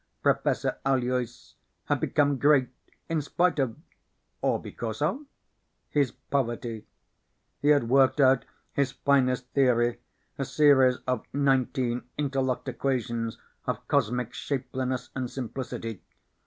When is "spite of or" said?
3.21-4.59